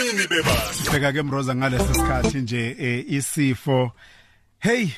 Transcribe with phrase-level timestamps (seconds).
[0.00, 3.92] ubunini bebasi bheka ke mroza ngalesi sikhathi nje eh, isifo
[4.58, 4.88] hey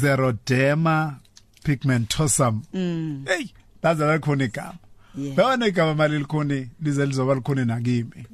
[0.00, 1.16] xeroderma
[1.64, 2.62] pigmentosum
[3.26, 3.46] hey
[3.82, 4.74] laza lakhona igama
[5.18, 5.34] Yeah.
[5.34, 8.24] Bana igama mali likhona lize lizoba likhona nakimi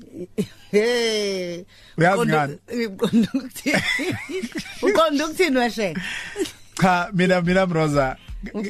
[0.70, 1.64] Hey.
[1.98, 2.86] Uyazi Uqonda- ngani?
[2.86, 3.82] Uqonda ukuthini?
[4.82, 5.94] Uqonda ukuthini weshe?
[6.82, 8.16] Cha mina mina mroza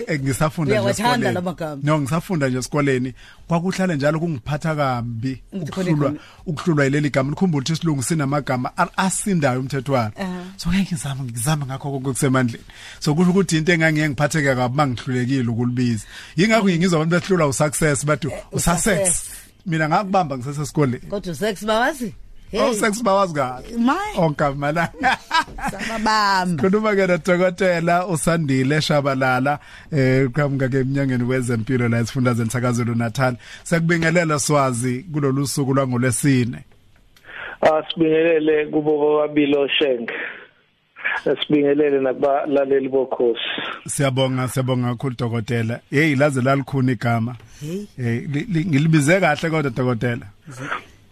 [0.07, 1.41] eh, ngisafunda nje esikoleni.
[1.83, 3.13] no ngisafunda nje esikoleni.
[3.49, 6.15] Kwakuhlale njalo kungiphatha kambi ukuhlulwa
[6.47, 7.31] ukuhlulwa ileli gama.
[7.31, 10.13] Nikhumbula ukuthi isilungu sinamagama asindayo umthethwana
[10.57, 12.65] so ngeke ngizame ngizame ngakho konke kusemandleni
[13.01, 16.05] so kusho ukuthi into engangiye ngiphatheke kabi mangihlulekile ukulibiza.
[16.37, 18.53] Yingakho ngizwa abantu behlulwa usuccess bathi usuccess.
[18.53, 19.31] usuccess.
[19.67, 22.15] mina ngakubamba ngisesesikoleni Kodwa sex bawazi?
[22.61, 23.95] Oh sex bawazi kahle My.
[24.17, 24.89] onke mana
[25.71, 26.63] Sababamba.
[26.63, 29.59] Khuluma ke nodokotela uSandile Shabalala
[29.93, 33.37] eh qhamuka ke eminyangeni wezempilo la esifundazweni sakazulu Natal.
[33.65, 36.65] Sekubingelela swazi kulolu suku lwangolesine.
[37.61, 40.13] asibingelele kubo bobabili oshenge
[41.27, 43.41] asibingelele nakubalaleli bokhosi
[43.87, 45.81] Siyabonga siyabonga kakhulu dokotela.
[45.91, 47.37] Hey laze lalikhona igama.
[47.61, 47.87] Hey.
[47.99, 50.27] Eh li- li- ngilibize kahle kodwa dokotela.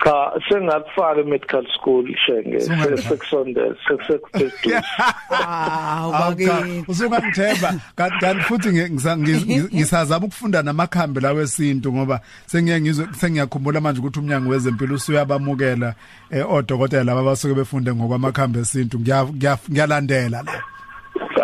[0.04, 2.60] Cha sengakufaka e-medical school shenge.
[2.60, 4.82] Sekusondela sekuseduze
[5.30, 6.84] Ah, Awuka ubake.
[6.88, 13.06] usungangithemba kanti kanti futhi ngi- ngisa- ngi- ngisazama ukufunda namakhambi lawo esintu ngoba sengiye ngizwe
[13.12, 15.94] sengiyakhumbula manje ukuthi umnyango wezempilo usuyabamukela
[16.30, 18.98] eh, odokotela laba abasuke befunde ngokwamakhambi esintu.
[18.98, 20.62] Ngiya- ngiya- ngiyalandela la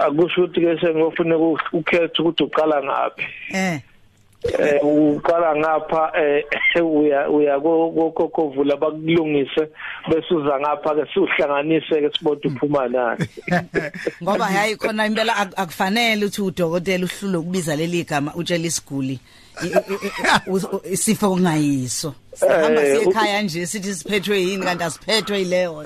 [0.06, 1.36] akusho ukuthi ke sengofuna
[1.72, 3.24] ukhetha ukuthi uqala ngaphi.
[3.52, 3.80] Eh.
[4.44, 6.44] Eh uqala ngapha eh
[6.84, 9.68] uya uya kokokuvula bakulungise
[10.08, 13.24] bese uza ngapha ke siuhlanganise ke sibode uphuma nani
[14.22, 19.18] Ngoba hayi khona impela ak- akufanele ukuthi udokotela uhlule ukubiza leli gama utshela isiguli
[20.92, 22.14] isifo kungayiso.
[22.34, 25.84] Sihamba Eh, siye ekhaya nje sithi siphethwe yini kanti asiphethwe yileyo.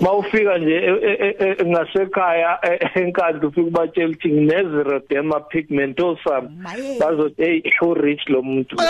[0.00, 2.58] Ma- ma- mawufika nje e- e- e- ngasekhaya
[2.94, 6.98] enkandla ufika ubatshela ukuthi ngine-xeroderma pigmentosum Maye.
[7.00, 8.76] bazothi hey u-rich lo muntu.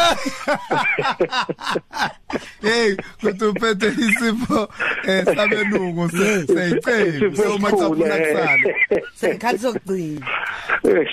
[2.63, 4.69] Hey kuthi uphethe isifo
[5.07, 7.61] eh sabelungu se- seyicebi Isifo so eh.
[7.61, 8.59] kusala
[9.15, 10.27] Sekhathi sokugcina.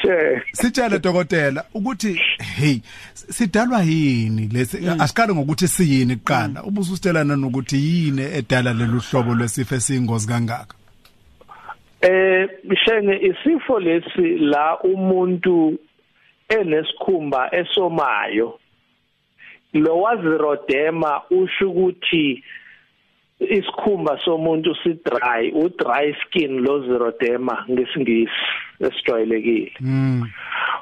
[0.02, 2.20] She sitshele dokotela ukuthi
[2.58, 2.80] hey
[3.14, 4.78] sidalwa yini lesi?
[5.00, 6.64] Asiqale ngokuthi siyini kuqala.
[6.64, 10.76] Ubuso usitshelana nokuthi yini edala lelu hlobo lwesifo esiyingozi kangaka?
[12.02, 12.50] Eh
[12.86, 15.80] shenge isifo lesi la umuntu
[16.50, 18.60] enesikhumba esomayo
[19.74, 22.44] lo wazirodema usho ukuthi
[23.40, 28.46] isikhumba somuntu si dry u dry skin lo zirodema ngesingisi
[28.80, 29.72] esijwayelekile.
[29.80, 30.24] Mm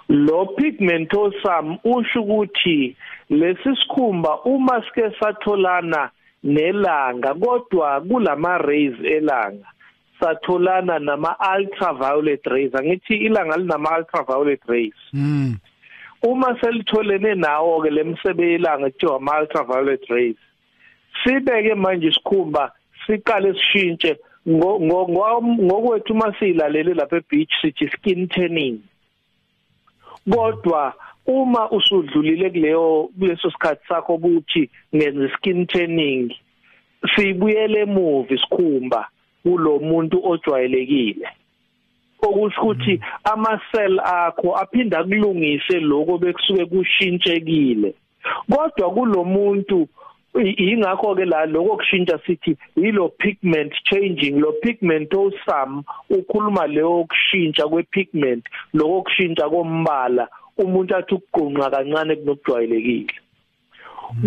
[0.09, 2.95] lo pigmentosum usho ukuthi
[3.29, 6.09] lesi sikhumba uma sike satholana
[6.45, 9.65] nelanga kodwa kulama rays elanga.
[10.21, 12.71] Satholana nama ultraviolet rays.
[12.75, 14.93] Angithi ilanga linama ultraviolet rays.
[15.13, 15.57] Mm
[16.25, 20.35] uma selitholene nawo ke lemsebe ilanga kuthiwa ama ultraviolet rays
[21.23, 22.71] sibeke manje isikhumba
[23.05, 24.17] siqale sishintshe
[24.47, 28.79] ngo- ngo- ngo- ngokwethu masilalele lapha ebeach sithi skin tanning.
[30.29, 30.93] Kodwa
[31.27, 36.33] uma usudlulile kuleyo kuleso sikhathi sakho ukuthi ngenza skin tanning
[37.15, 39.07] sibuyele emuva isikhumba
[39.43, 41.27] kulo muntu ojwayelekile.
[42.21, 47.93] Okusho ukuthi ama cell akho aphinda kulungise lokho bekusuke kushintshekile.
[48.49, 49.87] Kodwa kulomuntu
[50.41, 58.43] ingakho ke la lokho kushintsha sithi yilo pigment changing lo pigmentosum ukhuluma leyo kushintsha kwepigment
[58.73, 60.27] lokho kushintsha kombala
[60.57, 63.13] umuntu athi ukuqunqa kancane kunokujwayelekile.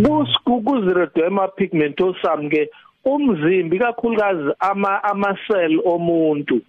[0.04, 2.70] Kusku kuzirodema pigmentosum ke
[3.04, 6.60] umzimbi kakhulukazi ama ama cell omuntu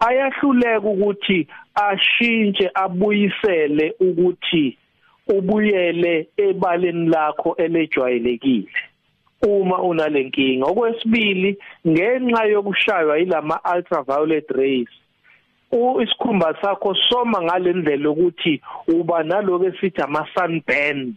[0.00, 4.76] ayahluleka ukuthi ashintshe abuyisele ukuthi
[5.36, 8.78] ubuyele ebaleni lakho elejwayelekile
[9.42, 11.56] uma unalenkinga okwesibili
[11.88, 14.88] ngenxa yokushaywa yilama ultraviolet rays
[16.02, 21.14] isikhumba sakho soma ngalendlela ukuthi uba naloko esithi ama sunburn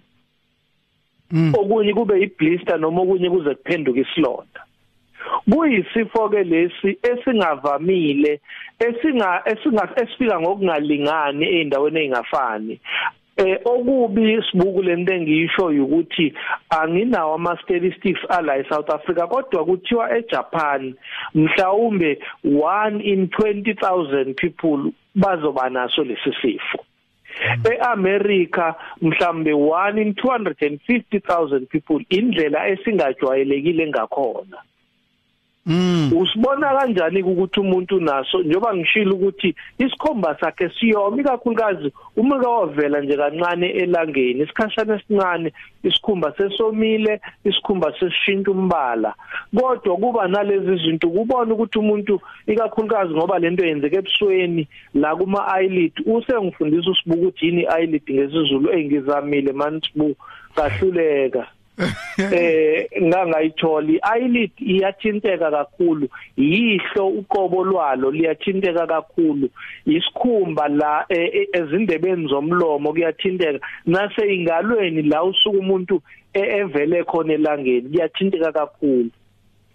[1.33, 1.53] Mm.
[1.57, 4.61] okunye kube iblister noma okunye kuze kuphenduke isilonda.
[5.50, 8.39] Kuyisifo ke lesi esingavamile
[8.79, 12.79] esinga esinga esifika ngokungalingani eindaweni ezingafani
[13.38, 16.33] eh okubi sibuku lento engiyisho ukuthi
[16.69, 20.95] anginawo ama statistics ala eSouth Africa kodwa kuthiwa eJapan
[21.35, 26.85] mhlawumbe 1 in 20000 people bazoba naso lesi sifo
[27.71, 34.72] eAmerica mhlambe 1 in 250000 people indlela esingajwayelekile ngakhona Mm.
[35.65, 43.18] Usibona kanjani ukuthi umuntu naso njoba ngishilo ukuthi isikhomba sakhe siyomi kakhulukazi uma kawavela nje
[43.18, 49.13] kancane elangeni isikhashana esincane isikhumba sesomile isikhumba sesishintsha umbala.
[49.56, 55.94] Kodwa kuba nalezi zinto kubona ukuthi umuntu ikakhulukazi ngoba lento yenzeke ebusweni la kuma eyelid
[56.06, 60.15] usengifundisa usibuka ukuthi yini eyelid ngesizulu engizamile manje sibu
[60.56, 61.48] kahluleka
[62.17, 63.99] eh ngangayitholi.
[64.15, 66.07] Eyelid iyathinteka kakhulu.
[66.37, 69.49] Yihlo uqobo lwalo liyathinteka kakhulu.
[69.85, 73.59] Isikhumba la e, e, ezindebeni zomlomo kuyathinteka.
[73.85, 76.01] Nase ingalweni la usuku umuntu
[76.33, 79.09] e, evele khona elangeni kuyathinteka kakhulu.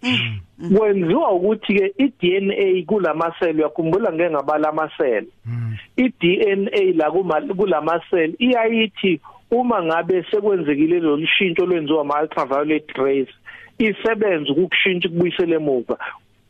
[0.03, 0.77] Mm.
[0.77, 5.77] kwenziwa ukuthi ke iDNA kulamaseli uyakhumbula ngeke ngabala amaseli mm.
[5.97, 7.11] iDNA la
[7.55, 9.19] kulamaseli iyayithi
[9.51, 13.27] uma ngabe sekwenzekile lo lushintsho lwenziwa ama ultraviolet rays
[13.79, 15.97] isebenza ukukushintsha kubuyisele emuva.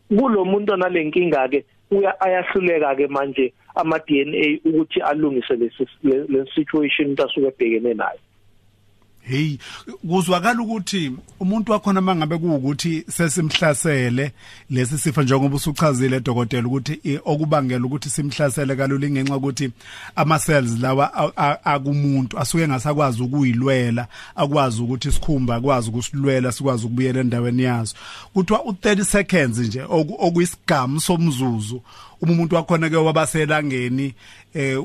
[0.10, 5.56] Kulo muntu onalenkinga ke uya ayahluleka ke manje ama DNA ukuthi alungise
[6.04, 8.20] le situation asuke ebhekene nayo.
[9.22, 9.58] Hey
[10.10, 14.32] kuzwakala ukuthi umuntu wakhona mangabe kuukuthi sesimhlasele
[14.70, 19.72] lesi sifo njengoba usuchazile dokotela ukuthi okubangela ukuthi simhlasele kalula ngenxa ukuthi
[20.16, 21.36] ama cells lawa
[21.66, 27.96] akumuntu asuke ngasakwazi ukuyilwela akwazi ukuthi isikhumba akwazi ukusilwela sikwazi ukubuyela endaweni yazo
[28.34, 29.82] kuthiwa u30 seconds nje
[30.20, 31.82] okuyisigamu somzuzu
[32.22, 34.14] uma umuntu wakhona ke wabaselangeni
[34.54, 34.80] eh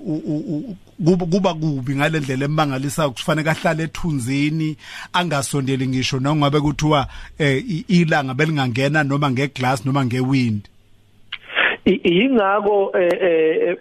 [1.31, 4.77] kuba kubi ngalendlela emangalisayo kufanele ahlale ethunzini
[5.13, 7.09] angasondeli ngisho noma ngabe kuthiwa
[7.39, 10.69] eh, ilanga belingangena noma ngeglass noma ngewind.
[11.85, 13.77] Ingako eh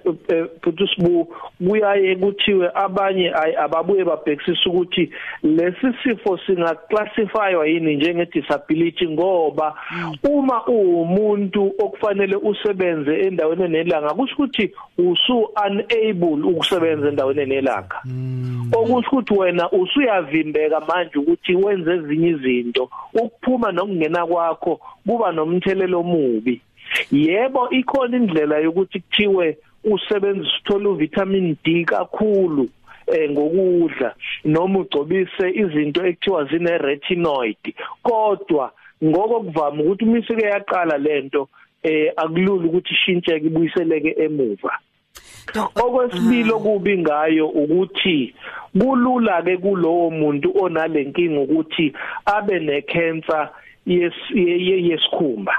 [0.62, 1.36] futhi sibu
[1.68, 5.10] kuyaye kuthiwe abanye ababuye babhekisisa ukuthi
[5.44, 9.76] lesi sifo singaclassifywa yini njenge disability ngoba
[10.24, 18.02] uma uwumuntu okufanele usebenze endaweni enelanga kusho ukuthi usu unable ukusebenza endaweni enelanga.
[18.78, 26.62] Okusho ukuthi wena usuyavimbeka manje ukuthi wenze ezinye izinto ukuphuma nokungena kwakho kuba nomthelelo omubi.
[27.12, 32.70] Yebo ikhona indlela yokuthi kuthiwe usebenzisa uthola uvitamin D kakhulu
[33.08, 37.64] eh ngokudla noma ugcobise izinto ekuthiwa zine retinoid
[38.04, 38.72] kodwa
[39.04, 41.50] ngokuvama ukuthi uma isike yaqala lento
[41.84, 44.80] eh akulula ukuthi ishintsheke ibuyiseleke emuva.
[45.76, 48.34] Okwesibili okubi ngayo ukuthi
[48.80, 51.94] kulula ke kulowo muntu onalenkinga ukuthi
[52.26, 53.50] abe necancer
[53.86, 55.54] yesikhumba.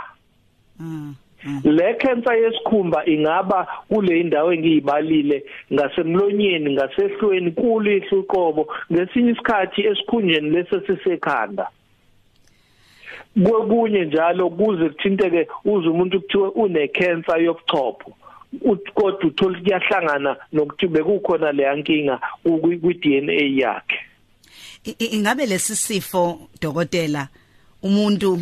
[0.80, 1.14] Mm.
[1.64, 11.68] Le cancer yesikhumba ingaba kule indawo engiyibalile ngasemlonyeni ngasehlweni kulihlo uqobo ngesinye isikhathi esikhunjeni lesesisekhanda
[13.44, 18.12] kokunye njalo kuze kuthinteke uze umuntu kuthiwe une cancer yobuchopho
[18.94, 23.98] kodwa uthola kuyahlangana nokuthi bekukhona le yankinga kwi DNA yakhe.
[24.98, 27.28] Ingabe lesi sifo dokotela
[27.82, 28.38] umuntu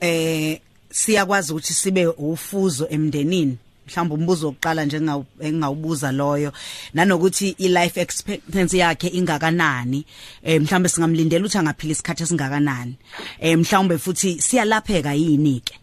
[0.00, 0.58] eh
[0.92, 3.58] siyakwazi ukuthi sibe ufuzo emndenini.
[3.86, 4.96] Mhlawumbe umbuzo wokuqala nje
[5.40, 6.52] engingawubuza loyo
[6.94, 10.04] nanokuthi i life expectancy yakhe ingakanani?
[10.44, 12.94] Eh mhlawumbe singamlindela ukuthi angaphila isikhathi esingakanani?
[13.40, 15.74] Eh mhlawumbe futhi siyalapheka yini ke?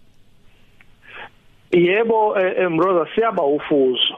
[1.72, 4.15] Yebo emroza eh, siyaba ufuzo.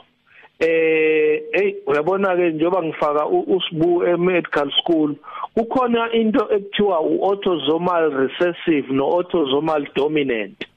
[0.59, 5.15] Eh hey uyabona ke njengoba ngifaka usibu e-medical school
[5.55, 10.70] kukhona into ekuthiwa u-autosomal recessive no-autosomal dominant.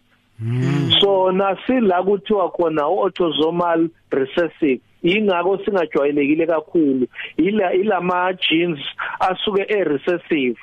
[1.01, 4.81] So nasila kuthiwa khona autosomal recessive.
[5.03, 7.07] Ingako singajwayelekile kakhulu.
[7.37, 8.79] Ila ilama genes
[9.21, 10.59] asuke e recessive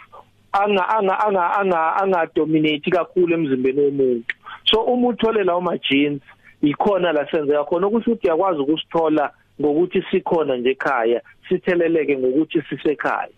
[0.54, 4.36] anga anga anga anga anga dominate kakhulu emzimbeni womuntu.
[4.66, 6.22] So uma uthole lawo ma genes
[6.62, 7.88] ikhona la senzeka khona.
[7.88, 13.30] Ukuthi uyakwazi ukusithola ngokuthi sikhona nje ekhaya sitheleleke ngokuthi sisekhaya.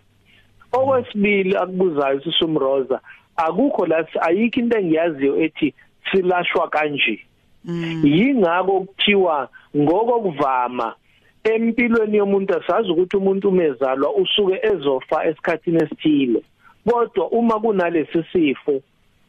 [0.72, 3.00] Okwesibili akubuzayo sisumroza
[3.36, 5.74] akukho la ayikho into engiyaziyo ethi
[6.12, 7.20] silashwa kanje.
[7.66, 8.02] Mm.
[8.04, 10.96] yingako kuthiwa ngokokuvama
[11.44, 16.42] empilweni yomuntu asazi ukuthi umuntu umezalwa usuke ezofa esikhatini esithile.
[16.90, 18.82] Kodwa uma kunalesi sifo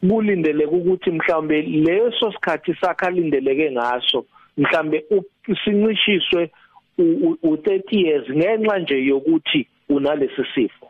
[0.08, 4.24] kulindeleke ukuthi mhlambe leso sikhathi sakhe alindeleke ngaso
[4.58, 5.04] mhlambe
[5.64, 6.50] sincishiswe
[6.98, 10.86] u30 years ngenxa nje yokuthi unalesi sifo.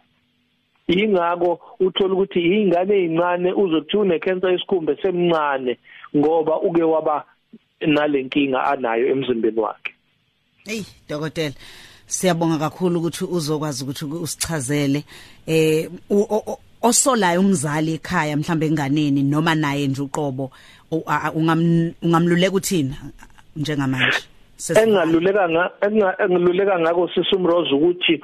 [0.88, 5.78] Ingako uthola ukuthi ingane ezincane uzokuthi une cancer yesikhumba semncane
[6.16, 7.24] ngoba uke waba
[7.80, 9.92] nalenkinga anayo emzimbeni wakhe.
[10.64, 11.54] Hey dokotela
[12.06, 15.04] siyabonga kakhulu ukuthi uzokwazi ukuthi usichazele
[15.46, 15.88] eh
[16.82, 20.50] osolayo umzali ekhaya mhlambe enganeni noma naye nje uqobo
[22.02, 22.94] ungamluleka uthini
[23.56, 24.20] njengamanje?
[24.82, 25.70] Engaluleka nga
[26.24, 28.20] engiluleka ngako sisumrozo ukuthi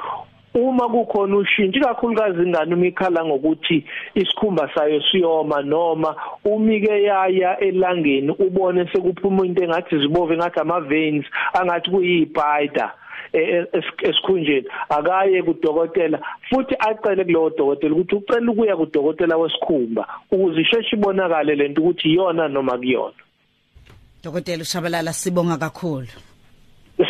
[0.55, 8.31] uma kukhona ushintsho kakhulukazi ingane uma ikhala ngokuthi isikhumba sayo siyoma noma umike yaya elangeni
[8.31, 12.93] ubone sekuphuma into engathi zibove ngathi ama veins angathi kuyispider
[13.33, 13.67] e, e,
[14.03, 14.67] esikhunjeni.
[14.89, 16.19] Akaye kudokotela
[16.51, 22.49] futhi acele kulowo dokotela ukuthi ucela ukuya kudokotela wesikhumba ukuze isheshe ibonakale lento ukuthi iyona
[22.49, 23.23] noma kuyona.
[24.25, 26.30] Dokotela ushabalala sibonga kakhulu.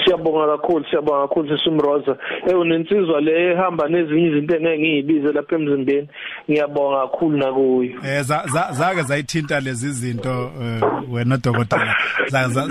[0.04, 2.16] Siyabonga kakhulu siyabonga kakhulu sisumroza
[2.47, 6.09] eh unensizwa le ehamba nezinye izinto engeke ngiyibize lapha emzimbeni.
[6.50, 7.92] Ngiyabonga kakhulu nakuyo.
[8.04, 8.23] Eh
[8.73, 10.82] zake zayithinta lezi zinto eh,
[11.12, 11.97] wena dokotela.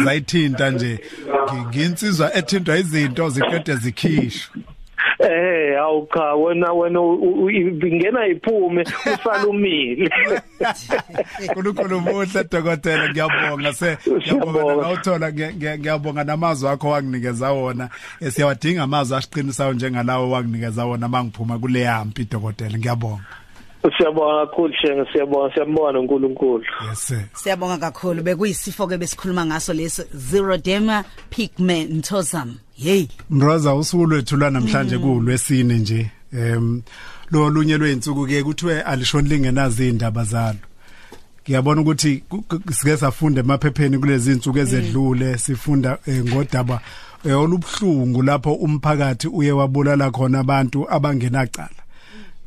[0.04, 1.00] Zayithinta nje.
[1.68, 4.56] Nginsizwa ethintwa izinto ziqede zikhishwa
[5.20, 7.00] Eh awu cha wena wena
[7.88, 10.10] ingena iphume usalumile
[11.54, 17.90] Kunkulu muhle dokotela ngiyabonga se ngiyabonga nawuthola ngiyabonga namazwi akho wanginikeza wona
[18.30, 23.24] siyawadinga amazwi asiqinisayo njengalawo wanginikeza wona mangiphuma kule yampi dokotela ngiyabonga
[23.98, 26.64] Siyabonga kakhulu shenge siyabonga siyambonga noNkulunkulu.
[26.90, 27.24] Yes sir.
[27.34, 32.48] Siyabonga kakhulu bekuyisifo ke besikhuluma ngaso leso xeroderma pigmentosa.
[32.84, 33.08] Hey.
[33.30, 35.02] Mroza usuku lwethu namhlanje mm.
[35.02, 36.12] kulwesine nje.
[36.34, 36.82] Em
[37.32, 40.58] lo lunye lweinsuku ke kuthiwe alishoni lingenazi indaba zalo.
[41.44, 42.24] Ngiyabona ukuthi
[42.72, 46.82] sike safunda emaphepheni kulezi insuku ezedlule sifunda eh, ngodaba
[47.26, 51.82] eh, olubhlungu lapho umphakathi uye wabulala khona abantu abangenacala.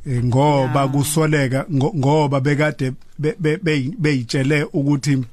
[0.07, 2.93] Eh, ngoba kusoleka ngoba bekade
[3.99, 5.25] beyitshele ukuthi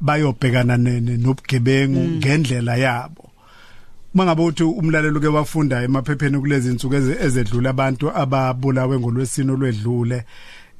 [0.00, 2.16] bayobhekana nobugebengu mm.
[2.16, 3.19] ngendlela yabo
[4.14, 10.24] mangabe uthi umlalelo ke wafunda emaphepheni kulezi insuku ezedlula abantu ababulawe ngolwesino lwedlule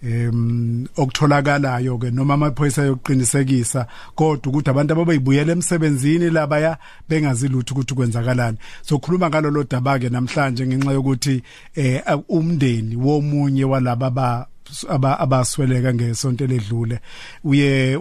[0.02, 7.94] em okutholakalayo ke noma amaphoyisa yokuqinisekisa kodwa ukuthi abantu ababayibuyela emsebenzini labaya bengazi lutho ukuthi
[7.94, 8.58] kwenzakalani.
[8.82, 11.42] So khuluma ngalo lo daba ke namhlanje ngenxa yokuthi
[11.76, 14.46] eh umndeni womunye walaba ba aba
[14.88, 17.00] abasweleka ngesonto ledlule
[17.44, 17.96] uye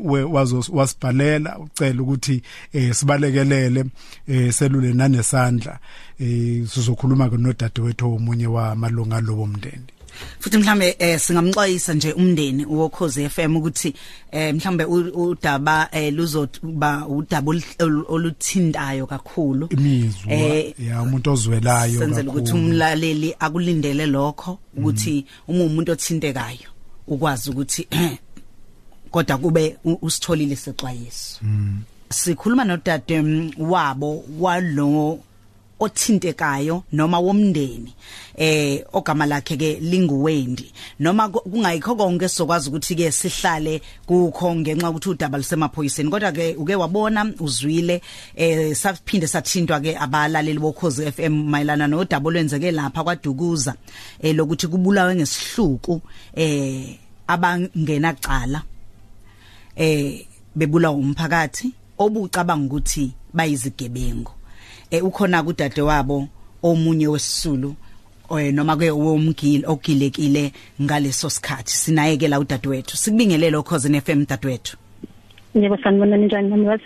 [0.71, 2.41] wasibhalela ucela ukuthi
[2.73, 3.85] eh sibalekelele
[4.27, 5.79] eh selule nanesandla.
[6.19, 9.98] Eh sizokhuluma ke nodadewethu omunye wamalunga lobo mndeni.
[10.39, 13.93] Futhi mhlambe eh singamxwayisa nje umndeni wokhoze FM ukuthi
[14.31, 17.51] eh mhlambe udaba eh luzoba udaba
[18.07, 19.67] oluthintayo kakhulu.
[19.69, 26.69] Imizwa eh, ya umuntu ozwelayo senzele ukuthi umlaleli akulindele lokho ukuthi uma umuntu othintekayo
[27.07, 27.87] ukwazi ukuthi
[29.11, 31.39] kodwa kube usitholile sexwayiso.
[31.41, 31.81] Mm.
[32.09, 35.19] sikhuluma nodade mm, wabo walo
[35.79, 37.93] othintekayo noma womndeni
[38.39, 40.71] eh ogama lakhe ke linguwendi.
[40.99, 46.09] Noma kungayikho konke sizokwazi ukuthi ke sihlale kukho ngenxa ukuthi udaba lusemaphoyiseni.
[46.09, 48.01] Kodwa ke uke wabona uzwile
[48.35, 53.75] eh saphinde sathintwa ke abalaleli bokhozi FM mayelana nodaba olwenzeke lapha kwaDukuza
[54.21, 56.01] eh lokuthi kubulawe ngesihluku
[56.35, 58.63] eh abangena cala
[59.75, 64.38] eh bebulawa umphakathi obucabanga ukuthi bayizigebengu.
[64.91, 66.27] Eh ukhona kudade wabo
[66.63, 67.75] omunye wesisulu
[68.37, 71.71] eh noma ke womgili ogilekile ngaleso sikhathi.
[71.71, 72.97] Sinayekela udadewethu.
[72.97, 74.77] Sikubingelele okhosini FM dadewethu.
[75.55, 76.79] Yebo sanibona njani nami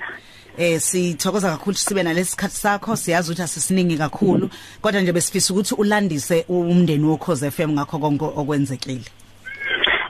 [0.57, 2.95] eh sithokoza kakhulu sibe nalesikhathi sakho.
[2.95, 4.49] Siyazi ukuthi asisiningi kakhulu
[4.81, 9.05] kodwa nje besifisa ukuthi ulandise umndeni wokhoze FM ngakho konke okwenzekile.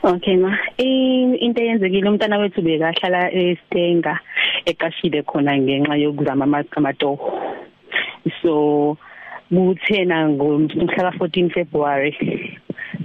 [0.04, 0.58] Okay ma.
[0.78, 4.20] Into eyenzekile umntana wethu bekahlala eStenga
[4.66, 7.43] eqashile khona ngenxa yokuzama amatoho
[8.44, 8.98] so
[9.50, 12.14] kuthena ngomhla ka14 February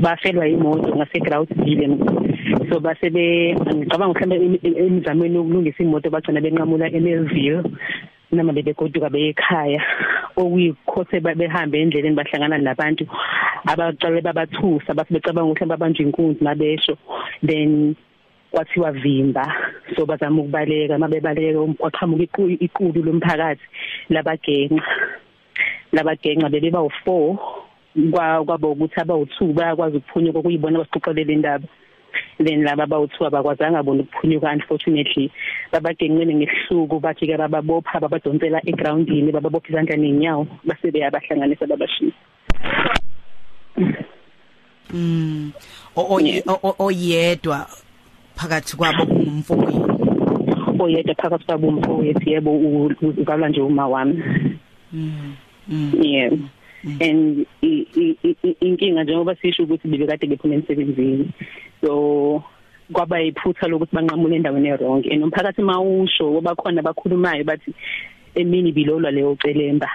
[0.02, 1.96] bafelwa imoto ngase Groudsville
[2.68, 7.62] so base be ngicabanga mhlawumbe emizamweni yokulungisa imoto bagcina benqamula eMelville
[8.32, 9.80] noma bebegoduka beyekhaya.
[10.36, 13.04] Okuyikhothe behambe endleleni bahlangana nabantu
[13.66, 16.98] abacale babathusa bathi becabanga ukuthi babanjwe inkunzi mabesho.
[17.42, 17.96] Then
[18.52, 19.44] kwathiwa vimba.
[19.96, 23.64] So bazama ukubaleka mabebaleka umqhamuka iqulu lomphakathi
[24.10, 24.84] labagenqa
[25.92, 27.36] labagenqa bebe bawu4
[28.46, 31.66] kwabo ukuthi abawu2 bayakwazi ukuphunyuka kuyibona basixoxelele indaba
[32.38, 35.30] then laba bawu2 abakwazanga bona ukuphunyuka unfortunately.
[35.72, 42.16] Babagenqene ngesihluku bathi ke bababopha babadonsela egroundini bababopha izandla nenyawo base beyabahlanganisa babashisa
[44.94, 45.52] mm
[46.78, 47.66] oyedwa
[48.36, 49.82] phakathi kwabo umfowethu
[50.78, 52.50] oyedwa phakathi kwabo umfowethu yebo
[53.20, 54.22] ukalwa nje uma wami.
[54.92, 56.30] Mm yeah.
[57.00, 57.46] And
[58.60, 61.30] inkinga njengoba sisho ukuthi bebekade bephuma emsebenzini.
[61.80, 62.44] So
[62.92, 67.74] kwaba iphutha lokuthi banqamule endaweni errong and umphakathi mawusho ngoba khona bakhulumayo bathi
[68.34, 69.88] emini bilolwa leyo celemba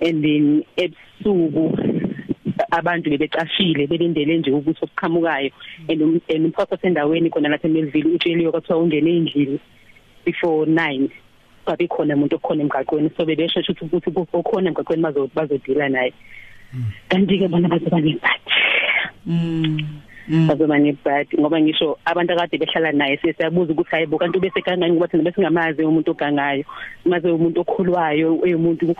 [0.00, 1.76] and then ebusuku
[2.70, 5.50] abantu bebecashile belindele nje ukuthi okuqhamukayo.
[5.88, 9.60] And umphakathi sendaweni khona lapha eMelville utsheliwe kwathiwa ungene endlini
[10.24, 11.08] before 9
[11.66, 13.10] babe khona umuntu okhona emgaqweni.
[13.16, 16.12] So bebesho ukuthi ukuthi okhona emgaqweni bazo bazodila naye.
[17.08, 18.52] Kanti ke bona bazoba nebhathi
[19.26, 24.92] mm bazoba nebhathi ngoba ngisho abantu akade behlala naye siyabuza ukuthi hayibo kanti bese kangani
[24.92, 26.64] ngoba thina bese ngamazi umuntu ogangayo
[27.04, 28.94] maze umuntu okhulwayo umuntu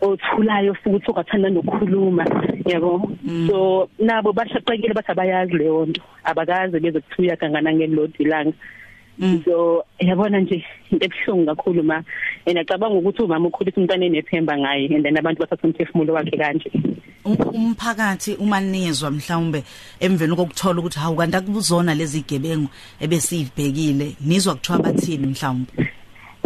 [0.00, 2.24] othulayo futhi ongathanda nokukhuluma
[2.68, 3.08] yabo?
[3.48, 6.02] So nabo bashaqekile bathi abayazi leyo nto.
[6.24, 8.52] Abakaze bezokuthuya kangana ngelodi langa
[9.44, 12.02] so yabona nje into ebuhlungu kakhulu ma
[12.46, 16.70] and acabanga ukuthi umama ukhulisa umntana enethemba ngaye and then abantu bathatha umphefumulo wakhe kanje.
[17.24, 19.64] Umphakathi uma nizwa mhlawumbe
[20.00, 22.68] emveni kokuthola ukuthi hawu kanti akubuzona lezi gebengu
[23.00, 25.72] ebesivibhekile nizwa kuthiwa bathini mhlawumbe?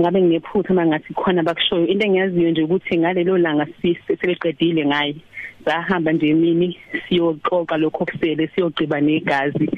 [0.01, 1.87] Ngabe nginephutha mangathi khona bakushoyo.
[1.87, 5.17] Into engiyaziyo nje ukuthi ngalelo langa siseleqedile ngaye.
[5.65, 9.69] Sahamba nje emini siyoxoxa lokho kusele siyogqiba negazi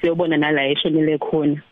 [0.00, 1.62] siyobona nala eshonile khona.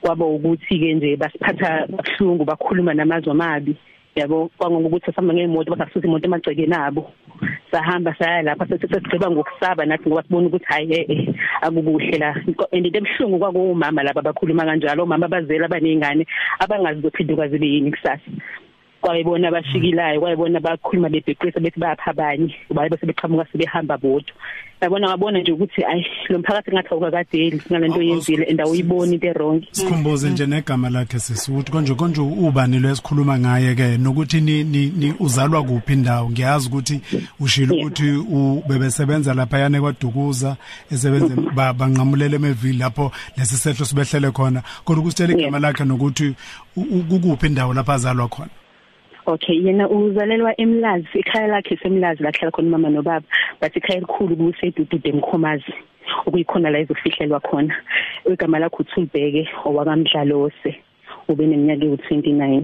[0.00, 3.76] Kwaba ukuthi ke nje basiphatha kabuhlungu bakhuluma namazwi amabi.
[4.16, 7.12] Yabo kwangokuthi sihamba ngemoto basasusa imoto emagcekeni abo.
[7.70, 12.34] Sahamba saya lapha sesigqiba ngokusaba nathi ngoba sibona ukuthi hayi eh akukuhle la.
[12.72, 16.26] And into ebuhlungu kwakuwumama laba bakhuluma kanjalo omama abazela abanezingane
[16.58, 18.30] abangazi zophinduka zibe yini kusasa.
[19.10, 24.34] Kwayibona bashikilayo kwayibona bakhuluma bebheqisa bethi bayapha abanye baye bese beqhamuka sebehamba bodwa.
[24.80, 29.62] Yabona ngabona nje ukuthi ayi lo mphakathi ngathi awukakadeli ngalento yenzile and awuyiboni into wrong
[29.72, 35.62] sikhumbuze nje negama lakhe sisuthi konje konje ubani lesikhuluma ngaye ke nokuthi ni, ni uzalwa
[35.62, 37.00] kuphi indawo ngiyazi ukuthi
[37.40, 40.56] ushilo ukuthi ubebesebenza lapha yane kwaDukuza
[40.92, 44.62] esebenze banqamulele emevili lapho lesisehlo sibehlele khona.
[44.84, 46.34] Kodwa ukusitshela igama lakhe nokuthi
[46.76, 48.59] ukuphi indawo lapha azalwa khona?
[49.30, 53.26] Okay yena uzalelwa eMlazi ekhaya lakhe semlazi la hlala khona mama nobaba
[53.60, 55.74] but ikhaya elikhulu kusedudude emkhomazi
[56.26, 57.74] okuyikhona la izofihlelwa khona
[58.26, 60.72] igama lakhe uThulbeke owakamdlalose
[61.28, 62.62] ube neminyaka ewu29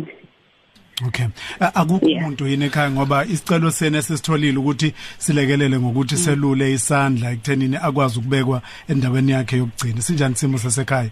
[1.06, 1.26] Okay.
[1.60, 8.18] Akukho umuntu yini ekhaya ngoba isicelo sene sesitholile ukuthi silekelele ngokuthi selule isandla ekuthenini akwazi
[8.18, 10.02] ukubekwa endaweni yakhe yokugcina.
[10.02, 11.10] Sinjani simo sasekhaya?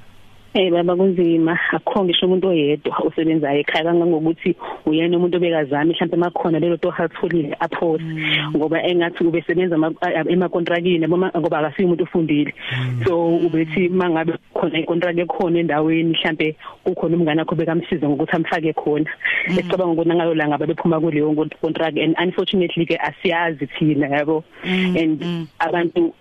[0.55, 1.59] Eh baba kunzima.
[1.73, 4.55] Akho ngisho umuntu oyedwa osebenzayo ekhaya kangangokuthi
[4.87, 8.05] uyena umuntu obekazami mhlawumbe makhona lelo to hatholile aphose.
[8.55, 12.55] Ngoba engathi ube sebenza ema contractini ngoba akasiyo umuntu ufundile
[13.05, 19.11] so ubethi mangabe khona icontract ekhona endaweni mhlawumbe ukhona umngane wakho bekamsiza ngokuthi amfake khona.
[19.49, 24.45] Esicabanga ukuthi ngayo la ngabe bephuma kuleyo contract and unfortunately ke asiyazi thina yabo?
[24.63, 26.15] And abantu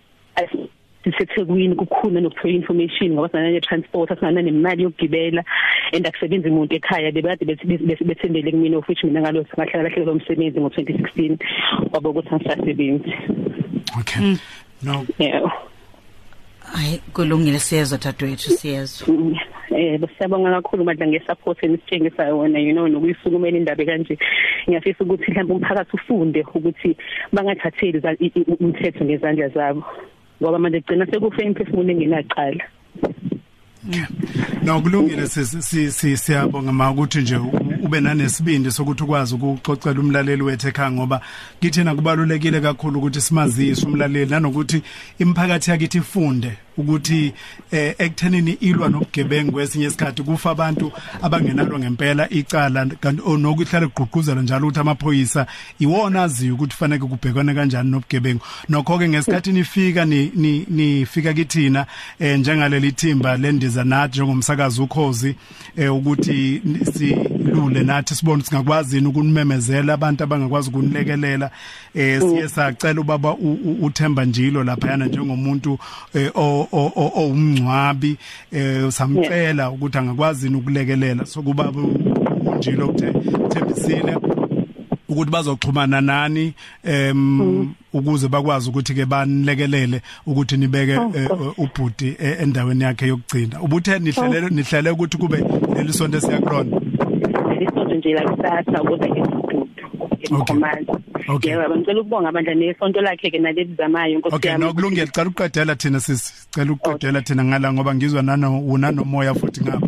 [1.12, 5.44] sisethekwini kukhona nokuthola information ngoba sana ne transport asana nemali yokugibela
[5.94, 10.60] and akusebenzi umuntu ekhaya bebade bethembele kumina of which mina ngalo singahlala lahle lo msebenzi
[10.60, 11.38] ngo2016
[11.92, 13.14] wabo ukuthi angisasebenzi
[14.00, 14.38] okay
[14.84, 15.52] no yeah
[16.74, 19.08] Hayi kulungile siyezwa dadwethu siyezwa.
[19.78, 24.18] Eh besiyabonga kakhulu madla ngesupport enisitshengisa yona you know nokuyisukumela indaba kanje.
[24.68, 26.98] Ngiyafisa ukuthi mhlawumbe umphakathi ufunde ukuthi
[27.34, 28.02] bangathatheli
[28.60, 29.84] umthetho ngezandla zabo.
[30.42, 32.64] Ngoba manje gcina sekufe imphefumulo engenaqala
[34.66, 37.40] No kulungile sisi siyabonga makuthi nje
[37.84, 41.22] ube nanesibindi sokuthi ukwazi ukuxoxela umlaleli wethu ekhaya ngoba
[41.60, 44.82] kithina kubalulekile kakhulu ukuthi simazise umlaleli nanokuthi
[45.20, 47.34] imphakathi yakithi ifunde ukuthi
[47.72, 54.68] eh ekuthenini ilwa nobugebengu kwesinye isikhathi kufa abantu abangenalo ngempela icala kanti onokuhlala kugqugquzela njalo
[54.68, 55.48] ukuthi amaphoyisa
[55.80, 58.42] iwona aziyo ukuthi fanele kubhekwane kanjani nobugebengu.
[58.70, 60.32] Nokho ke ngesikhathi nifika ni
[60.70, 61.86] nifika kithina
[62.20, 64.20] eh njengaleli thimba lendiza nathi
[64.54, 65.36] njengomsakazi ukhozi
[65.78, 66.62] eh ukuthi
[66.94, 71.52] silule nathi sibone singakwazi ukunimemezela abantu abangakwazi ukunilekelela
[71.96, 73.36] eh siye sacela ubaba
[73.82, 75.78] uThemba Njilo lapha yana njengomuntu
[76.36, 78.18] owumncwabi
[78.52, 81.26] eh samcela ukuthi angakwazi ukulekelela.
[81.26, 81.72] Sokuba
[82.46, 84.18] unjilo uthembisile
[85.10, 91.00] ukuthi bazoxhumana nani em ukuze bakwazi ukuthi ke banilekelele ukuthi nibeke
[91.58, 93.62] ubhuti endaweni yakhe yokugcina.
[93.62, 95.44] Ubuthe nihlele nihlele ukuthi kube
[95.76, 96.82] lelisonto esiyakulona
[97.50, 99.68] lelisonto nje la kusasa ukuze ngesibhudu
[100.22, 100.88] emkhomani
[101.28, 101.52] Okay.
[101.52, 104.66] Yebo, ngicela ukubonga abandla nesonto lakhe ke nalezizamayo Nkosi Okay, yami.
[104.66, 106.34] nokulungile cela ukuqedela thina sisi.
[106.52, 109.88] Cela ukuqedela thina ngala ngoba ngizwa nano unanomoya futhi ngapha.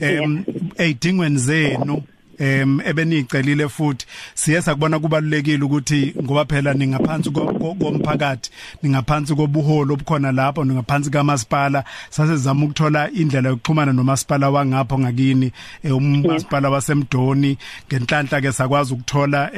[0.00, 0.44] Em
[0.78, 2.02] eyidingweni zenu
[2.40, 4.06] em ebenicelile futhi.
[4.34, 8.50] Siye sakubona kubalulekile ukuthi ngoba phela ningaphansi komphakathi
[8.82, 15.52] ningaphansi kobuholo obukhona lapho ningaphansi kamasipala sasezama ukuthola indlela yokuxhumana nomasipala wangapho ngakini
[15.84, 17.58] umasipala wasemdoni.
[17.88, 19.50] Ngenhlanhla ke sakwazi ukuthola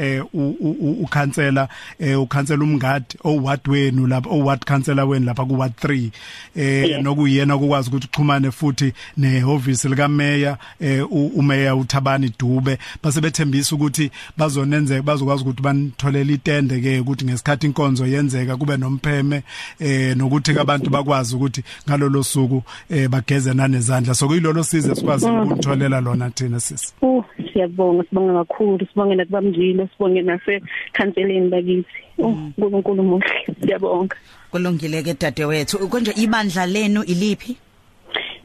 [1.03, 1.69] ukhansela
[2.19, 6.11] ukhansela umngadi oward wenu lapho oward councillor wenu lapha ku ward 3
[6.57, 10.57] eh nokuyena ukwazi ukuthi uxhumane futhi nehhovisi lika mayor
[11.11, 12.72] umeya uThabani Dube
[13.03, 19.43] base bethembisa ukuthi bazonenzeka bazokwazi ukuthi banitholele itende ke ukuthi ngesikhathi inkonzo yenzeka kube nompheme
[19.81, 24.15] eh nokuthi abantu bakwazi ukuthi ngalolo suku eh bageze nanezandla.
[24.15, 25.41] So kuyilolo size sikwazi mm.
[25.41, 30.63] ukunitholela lona thina sisi uh siyabonga sibonga kakhulu sibonge nakubamjilo sibonge nase
[30.97, 31.87] counseling bakithi
[32.19, 34.17] uNkulunkulu muhle siyabonga.
[34.51, 35.89] Kulungile ke dadewethu.
[35.89, 37.57] Konje ibandla lenu iliphi?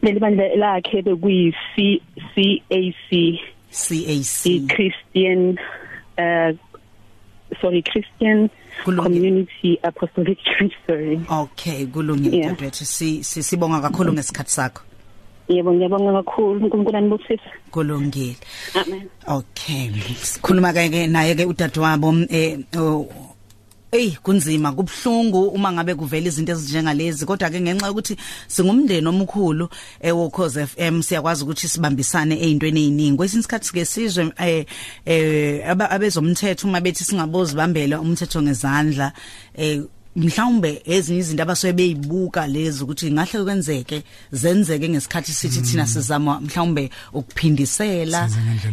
[0.02, 3.40] Leli bandla lakhe bekuyi CAC
[3.72, 5.58] CAC Christian
[6.18, 6.52] uh
[7.62, 8.50] sorry Christian
[8.84, 12.50] Community Apostolic Church sorry okay kulungile yeah.
[12.52, 14.84] dadewethu si sibonga kakhulu ngesikhathi sakho
[15.48, 17.50] Yebo ngiyabonga kakhulu uNkulunkulu anibusise.
[17.72, 18.36] Kulungile.
[18.76, 19.10] Amen.
[19.28, 19.92] Okay.
[20.20, 22.60] Sikhuluma ke naye ke udadewabo eh
[23.92, 27.26] Ey kunzima kubhlungu uma ngabe kuvela izinto ezinjengalezi.
[27.26, 29.70] Kodwa ke ngenxa yokuthi singumndeni omkhulu
[30.04, 34.66] eWokhoze FM siyakwazi ukuthi sibambisane ezintweni eziningi kwesinye isikhathi ke sizwe eh
[35.06, 39.14] eh abezomthetho uma bethi singabozi bambela umthetho ngezandla
[39.56, 39.82] eh
[40.18, 45.90] mhlawumbe ezinye izinto abasobe beyibuka lezi ukuthi ngahle kwenzeke zenzeke ngesikhathi sithi thina mm.
[45.90, 48.30] sizama mhlawumbe ukuphindisela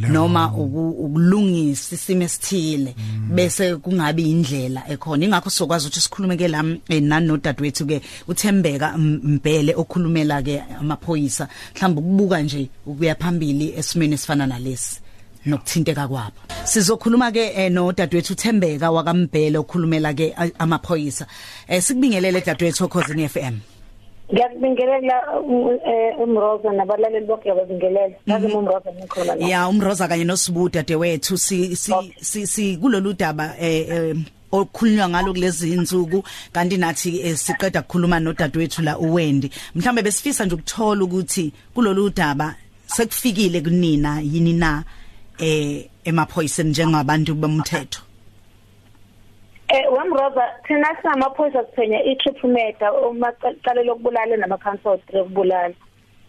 [0.09, 3.35] noma ukulungisa isimo esithile mm.
[3.37, 8.99] bese kungabi indlela ekhona ingakho sokwazi ukuthi sikhulume ke la eh, nani nodadewethu ke uthembeka
[8.99, 15.04] mbhele okhulumela ke amaphoyisa mhlawumbe ukubuka nje ukuya phambili esimeni esifana nalesi
[15.47, 21.27] nokuthinteka kwabo sizokhuluma ke eh, no dadewethu Thembeka wakambhele okhulumela ke amaphoyisa.
[21.69, 23.61] Eh sikubingelele dadewethu Khosini FM
[24.33, 25.23] Ngiyakubingelela
[25.87, 28.15] eh, umroza nabalaleli bonke yababingelela.
[28.29, 28.57] Ngazi mhm.
[28.57, 29.47] umroza nikhona la.
[29.47, 34.17] Ya umroza kanye nosibuda dadewethu si si si kulolu daba eh,
[34.53, 36.25] okukhulunywa ngalo kulezi insuku.
[36.53, 39.51] Kanti nathi siqeda ukukhuluma nodadewethu la uwendi.
[39.75, 42.55] Mhlambe besifisa nje ukuthola ukuthi kulolu daba
[42.87, 44.85] sekufikile kunina yini na?
[45.39, 48.03] Eh emaphoyiseni njengabantu bomthetho?
[49.69, 55.75] Eh wamroza thina sinamaphoyisa kuthenya i-triple murder uma qale lokubulala nama-council ukubulala.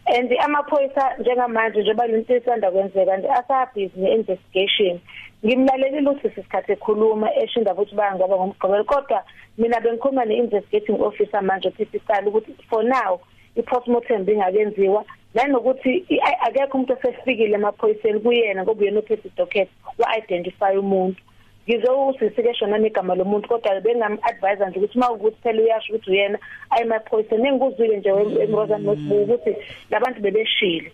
[0.08, 5.00] And amaphoyisa njengamanje njengoba lento isanda kwenzeka nje asabhizi ne-investigation
[5.46, 9.24] ngimlalelile ukuthi sisikhathi ekhuluma eshinda futhi bayangaba ngomgqibelo kodwa
[9.58, 13.20] mina bengikhuluma ne-investigating officer manje physically ukuthi for now
[13.56, 16.06] i-postmortem bingakenziwa nanokuthi
[16.48, 19.70] akekho umuntu osefikile emaphoyiseni kuyena ngoba uyena ophethe docket
[20.00, 21.22] wa-identify umuntu.
[21.68, 27.48] Ngizowusisike shona negama lomuntu kodwa bengam-advise nje ukuthi uma ukuthi phela uyasho ukuthi uyena ayemaphoyiseni
[27.48, 28.10] engikuzwile nje
[28.44, 29.52] emrozan notebook ukuthi
[29.92, 30.92] labantu bebeshile.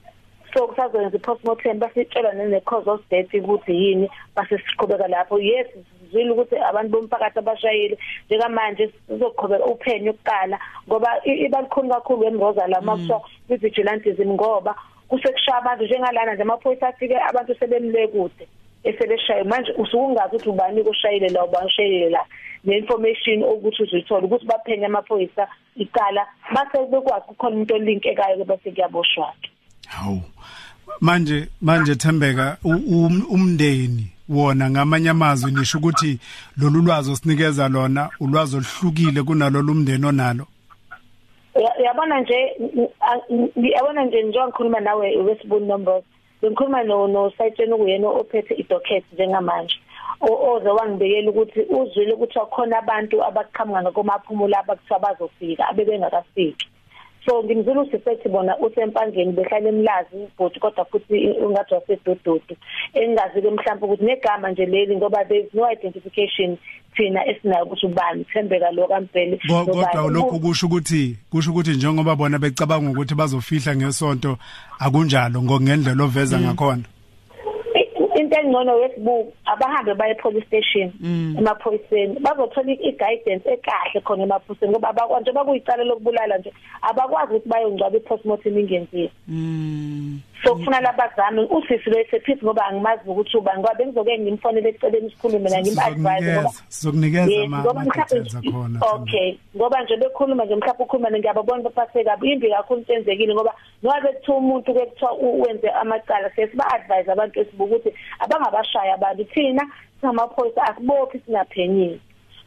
[0.53, 5.39] So kusazoyenza i-postmortem basitshela nene-cause of death ukuthi yini base siqhubeka lapho.
[5.39, 5.67] Yes
[6.11, 7.97] sizwile ukuthi abantu bomphakathi abashayile.
[8.25, 13.21] Njengamanje sizoqhubeka uphenyo ukuqala ngoba ibalikhulu kakhulu emroza la makusho
[13.55, 14.75] i-vigilantism ngoba
[15.07, 18.47] kusekushaya abantu njengalana nje amaphoyisa afike abantu sebemle kude
[18.83, 22.25] esebeshaye manje usukungazi ukuthi ubani kushayile la ubani ushayile la.
[22.63, 29.33] Neinformation ukuthi uzithola ukuthi baphenye amaphoyisa iqala base bekwazi ukukhona umuntu olinkekayo bese kuyaboshwa
[29.87, 30.21] hawu
[31.01, 32.57] manje manje Thembeka
[33.29, 36.19] umndeni wona ngamanye amazwi nisho ukuthi
[36.57, 40.47] lolu lwazi osinikeza lona ulwazi oluhlukile kunalolu umndeni onalo.
[41.85, 42.37] Yabona nje
[43.75, 46.03] yabona nje njengokhuluma nawe wesibuni numbers
[46.41, 49.75] bengikhuluma no no sayitshena ukuyena ophethe idocket njengamanje
[50.21, 56.67] oze wangibekela ukuthi uzwile ukuthi akhona abantu abaqhamuka ngokumaphumulo abakuthiwa bazofika abebengakafiki.
[57.25, 62.55] So ngimzulu sisethi bona usempangeni behlala emlazi but kodwa futhi ungathi wasedododo
[62.93, 66.57] engazi ke mhlawumbe ukuthi negama nje leli ngoba there is no identification
[66.95, 69.39] thina esinayo ukuthi ubani thembeka lo kampele.
[69.47, 74.37] Kodwa lokho kusho ukuthi kusho ukuthi njengoba bona becabanga ukuthi bazofihla ngesonto
[74.79, 76.43] akunjalo ngongendlela oveza mm.
[76.43, 76.83] ngakhona.
[78.31, 81.35] Into engcono wesibuku abahambe baye police station mm.
[81.37, 87.97] emaphoyiseni bazothola i-guidance ekahle khona emaphoyiseni ngoba abakwazi nje bakuyicala lokubulala nje abakwazi ukuthi bayongcwaba
[87.97, 89.11] i-postmortem ingenziwe
[90.41, 90.47] mm.
[90.47, 95.49] so kufuna labazami usisi lo esephisi ngoba angimazi ukuthi uba ngoba bengizoke ngimfonele eceleni isikhulume
[95.49, 101.63] na ngim-advise ngoba sizokunikeza ngoba ama-details akhona okay ngoba nje bekhuluma nje mhlawumbe ukhuluma ngiyababona
[101.63, 102.31] baphathe kabi.
[102.31, 107.75] Imbi kakhulu intenzekile ngoba ngoba bekuthiwa umuntu ke kuthiwa wenze amacala siye siba-advise abantu esibuka
[107.75, 109.23] ukuthi abangabashaya abantu.
[109.33, 109.63] Thina
[110.01, 111.99] singamaphoyisa asibophi singaphenyile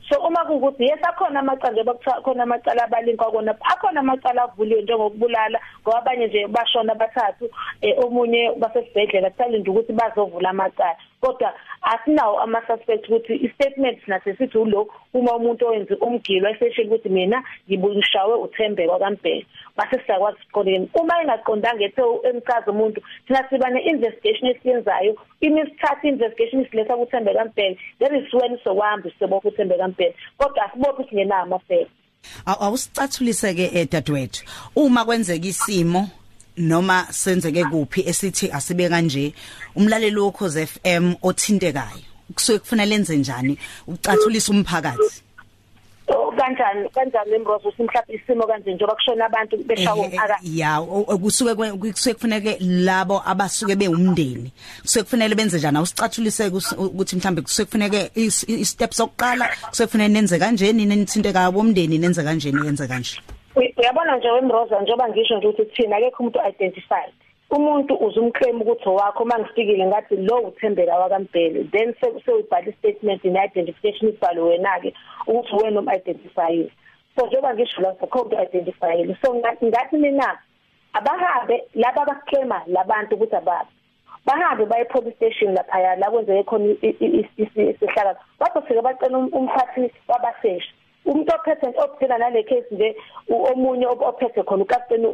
[0.09, 4.83] so uma kukuthi yes akhona amacala njengoba kuthiwa khona amacala abalinka kona akhona amacala avuliwe
[4.83, 10.97] njengokubulala ngoba abanye nje bashona bathathu eh, omunye basesibhedlela kusalinde ukuthi bazovula amacala.
[11.25, 16.89] Kodwa asinawo ama suspect ukuthi i statement nathi sithi ulo uma umuntu owenza umgilo eseshela
[16.89, 23.71] ukuthi mina ngibungishawe uthembe kwaMbhele base siyakwazi siqondeni uma engaqondanga ethe emchaza umuntu thina siba
[23.71, 30.15] ne investigation esiyenzayo imisithatha investigation isiletha kuthembe kaMbhele there is when sokuhamba sibopha uthembe kaMbhele.
[30.39, 31.91] Kodwa asibophi singenawo amafeko
[32.47, 34.45] awusicathulise ke edadewethu
[34.77, 36.09] uma kwenzeka isimo
[36.57, 39.35] noma senzeke kuphi esithi asibe kanje
[39.77, 45.23] umlaleli wokhoze FM othintekayo kusuke kufanele lenze njani ucathulisa umphakathi?
[46.39, 50.61] Kanjani kanjani embrozo simhlapha isimo kanje njengoba kushona abantu beshawa umphakathi.
[50.61, 50.81] ya
[51.23, 55.77] kusuke kusuke kufanele labo abasuke beumndeni kusuke kufanele benze njani?
[55.77, 62.67] Awusicathulise ukuthi mhlambe kusuke kufanele i-steps sokuqala kusuke kufanele nenze kanjeni nenithinteka bomndeni nenze kanjeni
[62.67, 63.21] yenze kanje?
[63.57, 67.13] Uyabona nje wemroza njengoba ngisho nje ukuthi thina akekho umuntu identified
[67.51, 74.47] umuntu uzumclaim ukuthi owakho mangifikile ngathi lo uthembeka wakambhele then sewubhala istatement in identification ibhalo
[74.47, 74.95] wena ke
[75.27, 76.55] ukuthi wena um identify
[77.17, 80.39] so njengoba ngisho la code identify so ngathi ngathi mina
[80.93, 83.67] abahambe laba abaclaima labantu ukuthi ababa
[84.27, 86.75] bahambe baye police station lapha la kwenzeke khona
[87.37, 90.73] isihlakala bazofika bacela umphathi wabasesha
[91.07, 92.97] umuntu ophethe ophila nale case nje
[93.29, 95.07] omunye ophethe khona ukapteni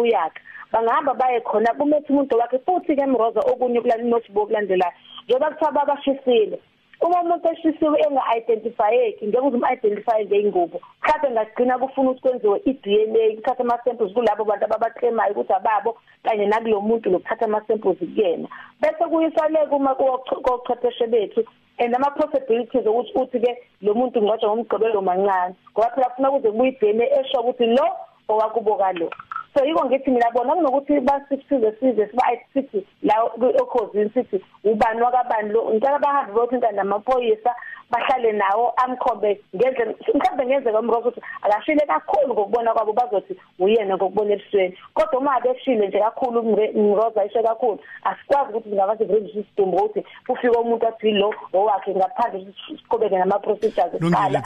[0.00, 0.40] uyaka
[0.72, 4.92] bangahamba baye khona kumethi umuntu wakhe futhi ke mroza okunye kulani notebook kulandelayo
[5.24, 6.58] njengoba kuthiwa babashisile.
[7.00, 13.62] Uma umuntu eshisiwe enga-identifyeki ngeke uze umu-identifye ngey'ngubo mhlawumbe ngagcina kufuna ukuthi kwenziwe i-DNA kuthatha
[13.64, 18.48] ama-samples kulabo bantu ababaclaimayo ukuthi ababo kanye nakulo muntu lokuthatha ama-samples kuyena.
[18.80, 21.44] Bese kuyisaleka uma kochwepheshe bethu
[21.78, 26.50] and ama possibilities ukuthi uthi ke lo muntu ngcotshwa ngomgqibelo mancane ngoba phela funa kuze
[26.50, 27.86] kubuye i-DNA esho ukuthi lo
[28.28, 29.10] owakuboka lo.
[29.54, 33.14] So yiko ngithi mina bona kunokuthi basisize size siba sithi la
[33.62, 37.54] okhosini sithi ubani wakabani lo ngicela bahambe bayothinta namaphoyisa
[37.90, 44.32] bahlale nawo amkhombe ngendlela mhlawumbe ngenzeka umrozo ukuthi akashile kakhulu ngokubona kwabo bazothi uyena ngokubona
[44.32, 46.40] ebusweni kodwa uma beshile nje kakhulu
[46.74, 52.46] umroza ishe kakhulu asikwazi ukuthi ngavaze register system ukuthi kufike umuntu athi lo owakhe ngaphandle
[52.66, 54.42] siqhubeke nama procedures eqala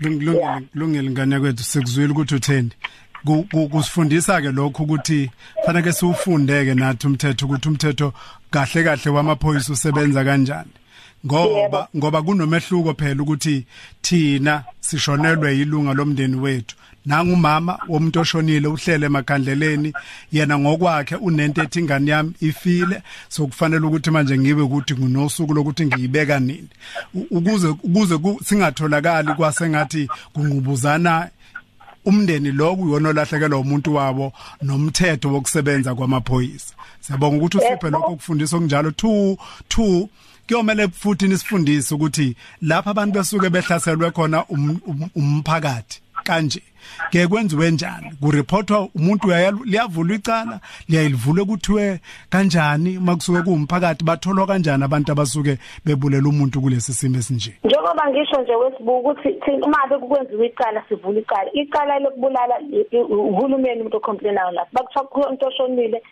[0.00, 2.70] lungile lungile ngane kwethu sikuzwile ukuthi utheni
[3.70, 5.30] kusifundisa ke lokho ukuthi
[5.66, 8.12] fanele siufundeke nathi umthetho ukuthi umthetho
[8.50, 10.70] kahle kahle wamaphoyisa usebenza kanjani.
[11.26, 13.66] Ngoba ngoba kunomehluko phela ukuthi
[14.02, 16.76] thina sishonelwe yilunga lomndeni wethu.
[17.06, 19.92] Nangumama womuntu oshonile uhlele emakhandleleni
[20.32, 23.02] yena ngokwakhe unento ethi ingane yami ifile.
[23.28, 26.68] So kufanele ukuthi manje ngibe ukuthi ngunosuku lokuthi ngiyibeka nini.
[27.30, 31.28] Ukuze ukuze singatholakali kwasengathi kungqubuzana
[32.08, 36.74] umndeni lo kuyona olahlekelwa umuntu wabo nomthetho wokusebenza kwamaphoyisa.
[37.00, 38.90] Siyabonga ukuthi usiphe lokho kufundisa okunjalo.
[38.90, 39.36] 2
[39.68, 40.08] 2
[40.46, 44.44] kuyomele futhi nisifundise ukuthi lapha abantu besuke behlaselwe khona
[45.16, 46.62] umphakathi kanje.
[47.10, 48.12] Ke kwenziwe njani?
[48.20, 49.28] Kureportwa umuntu
[49.64, 52.98] liyavulwa icala liyayivula kuthiwe kanjani?
[52.98, 57.52] Makusuke kuumphakathi batholwa kanjani abantu abasuke bebulela umuntu kulesi simo esinje?
[57.64, 59.28] Njengoba ngisho nje wesibuku ukuthi
[59.62, 62.54] uma be kwenziwa icala sivula icala icala lokubulala
[63.10, 66.02] uhulumeni umuntu ocomplainayo lapho bakuthiwa umuntu oshonile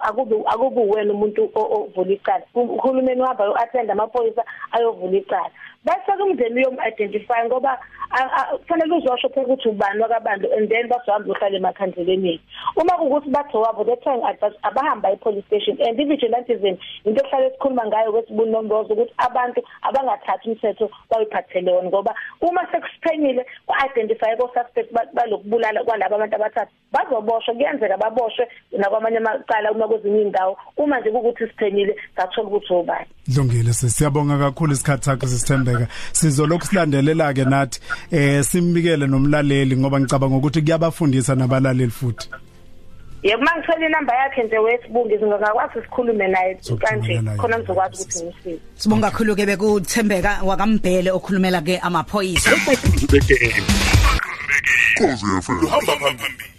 [0.00, 2.44] akubi akubi wena umuntu ovula icala.
[2.54, 4.42] Uhulumeni uhamba uattend amaphoyisa
[4.72, 5.50] ayovula icala.
[5.84, 7.78] Bese kumndeni uyom identify ngoba
[8.60, 12.40] kufanele uzosho phela ukuthi ubani wakabando and then bazohamba uhlale emakhandleleni.
[12.76, 14.22] Uma kukuthi batho wabo the time
[14.62, 21.72] abahamba e-police station and i-vigilantism into ehlale sikhuluma ngayo kwesibunombozo ukuthi abantu abangathathi umthetho bayiphathele
[21.72, 29.72] wona ngoba uma sekusiphenyile ku-identify ko-suspect balokubulala kwalabo abantu abathathu bazoboshwa kuyenzeka baboshwe nakwamanye amacala
[29.72, 30.56] uma kwezinye iy'ndawo.
[30.76, 35.26] Uma nje kukuthi siphenyile sathola ukuthi obani Dlungile siyabonga kakhulu isikhathi sakho
[35.74, 37.80] sisithembeka sizolokhu silandelela ke nathi
[38.12, 42.28] eh simbikele nomlaleli ngoba ngicabanga ukuthi kuyabafundisa nabalaleli futhi.
[43.22, 49.10] Yebo mangithola inamba yakhe nje wesibungi ngingakwazi sikhulume naye kanje khona ngizokwazi ukuthi ngimsize Sibonga
[49.10, 52.50] kakhulu ke bekuthembeka wakambhele okhulumela ke amaphoyisa.
[54.96, 56.53] Koze yafela uhamba phambili.